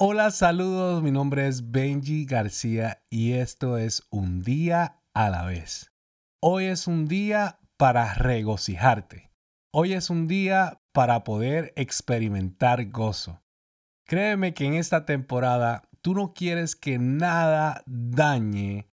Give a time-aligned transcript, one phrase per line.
[0.00, 5.90] Hola, saludos, mi nombre es Benji García y esto es Un día a la vez.
[6.40, 9.32] Hoy es un día para regocijarte.
[9.72, 13.42] Hoy es un día para poder experimentar gozo.
[14.06, 18.88] Créeme que en esta temporada tú no quieres que nada dañe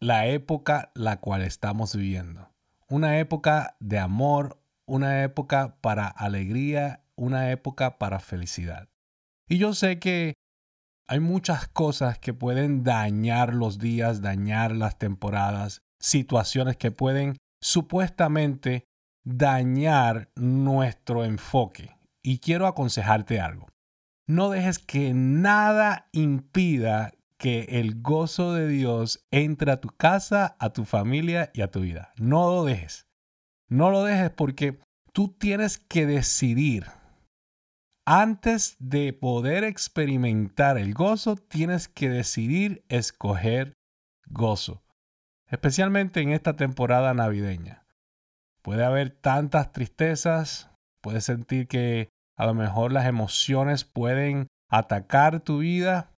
[0.00, 2.50] la época la cual estamos viviendo.
[2.88, 8.88] Una época de amor, una época para alegría, una época para felicidad.
[9.50, 10.34] Y yo sé que
[11.10, 18.84] hay muchas cosas que pueden dañar los días, dañar las temporadas, situaciones que pueden supuestamente
[19.24, 21.96] dañar nuestro enfoque.
[22.22, 23.66] Y quiero aconsejarte algo.
[24.28, 30.70] No dejes que nada impida que el gozo de Dios entre a tu casa, a
[30.70, 32.12] tu familia y a tu vida.
[32.18, 33.08] No lo dejes.
[33.68, 34.78] No lo dejes porque
[35.12, 36.86] tú tienes que decidir
[38.06, 43.74] antes de poder experimentar el gozo, tienes que decidir escoger
[44.26, 44.82] gozo,
[45.46, 47.86] especialmente en esta temporada navideña.
[48.62, 50.70] Puede haber tantas tristezas,
[51.02, 56.12] puedes sentir que a lo mejor las emociones pueden atacar tu vida,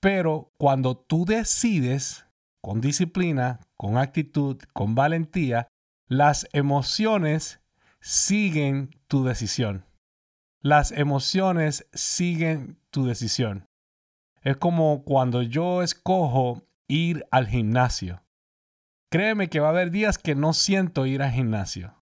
[0.00, 2.26] pero cuando tú decides
[2.62, 5.68] con disciplina, con actitud, con valentía,
[6.08, 7.60] las emociones
[8.00, 9.85] siguen tu decisión
[10.66, 13.68] las emociones siguen tu decisión.
[14.42, 18.24] Es como cuando yo escojo ir al gimnasio.
[19.08, 22.02] Créeme que va a haber días que no siento ir al gimnasio.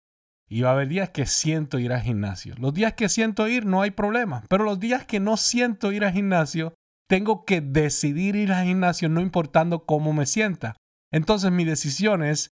[0.47, 2.55] Y va a haber días que siento ir al gimnasio.
[2.58, 4.44] Los días que siento ir no hay problema.
[4.50, 6.75] Pero los días que no siento ir al gimnasio,
[7.08, 10.77] tengo que decidir ir al gimnasio no importando cómo me sienta.
[11.11, 12.50] Entonces mis decisiones,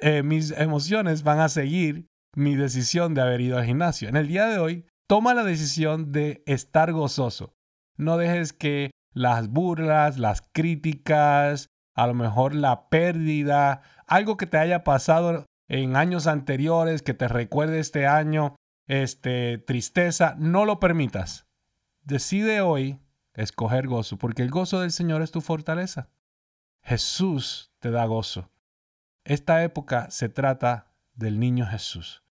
[0.00, 4.08] eh, mis emociones van a seguir mi decisión de haber ido al gimnasio.
[4.08, 7.54] En el día de hoy Toma la decisión de estar gozoso.
[7.96, 14.56] No dejes que las burlas, las críticas, a lo mejor la pérdida, algo que te
[14.56, 18.56] haya pasado en años anteriores, que te recuerde este año,
[18.86, 21.46] este, tristeza, no lo permitas.
[22.02, 22.98] Decide hoy
[23.34, 26.08] escoger gozo, porque el gozo del Señor es tu fortaleza.
[26.82, 28.50] Jesús te da gozo.
[29.24, 32.24] Esta época se trata del niño Jesús,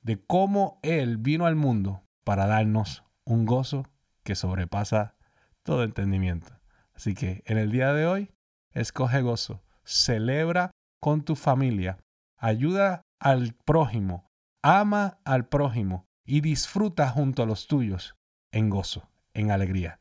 [0.00, 3.86] de cómo Él vino al mundo para darnos un gozo
[4.22, 5.14] que sobrepasa
[5.62, 6.58] todo entendimiento.
[6.94, 8.30] Así que en el día de hoy,
[8.72, 10.70] escoge gozo, celebra
[11.00, 11.98] con tu familia,
[12.38, 14.30] ayuda al prójimo,
[14.62, 18.16] ama al prójimo y disfruta junto a los tuyos
[18.52, 20.00] en gozo, en alegría.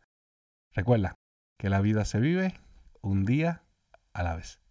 [0.73, 1.15] Recuerda
[1.57, 2.53] que la vida se vive
[3.01, 3.63] un día
[4.13, 4.62] a la vez.